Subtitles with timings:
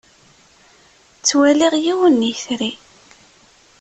[1.17, 2.71] Ttwaliɣ yiwen n yetri.